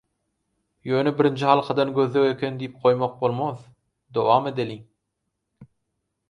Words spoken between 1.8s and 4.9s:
gözleg eken diýip goýmak bolmaz, dowam edeliň.